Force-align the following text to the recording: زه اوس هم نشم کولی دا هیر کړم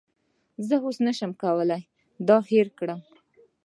زه 0.67 0.75
اوس 0.83 0.97
هم 0.99 1.03
نشم 1.07 1.31
کولی 1.41 1.81
دا 2.27 2.37
هیر 2.49 2.67
کړم 2.77 2.99